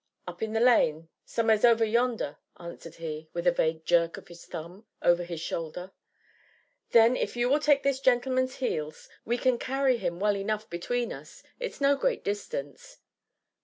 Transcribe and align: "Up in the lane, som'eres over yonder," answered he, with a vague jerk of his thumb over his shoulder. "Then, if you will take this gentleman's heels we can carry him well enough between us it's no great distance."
"Up 0.27 0.41
in 0.41 0.53
the 0.53 0.59
lane, 0.59 1.09
som'eres 1.27 1.63
over 1.63 1.85
yonder," 1.85 2.39
answered 2.59 2.95
he, 2.95 3.29
with 3.33 3.45
a 3.45 3.51
vague 3.51 3.85
jerk 3.85 4.17
of 4.17 4.29
his 4.29 4.47
thumb 4.47 4.87
over 5.03 5.23
his 5.23 5.39
shoulder. 5.39 5.91
"Then, 6.89 7.15
if 7.15 7.35
you 7.37 7.47
will 7.47 7.59
take 7.59 7.83
this 7.83 7.99
gentleman's 7.99 8.55
heels 8.55 9.09
we 9.25 9.37
can 9.37 9.59
carry 9.59 9.97
him 9.97 10.19
well 10.19 10.35
enough 10.35 10.67
between 10.71 11.13
us 11.13 11.43
it's 11.59 11.79
no 11.79 11.95
great 11.95 12.23
distance." 12.23 12.97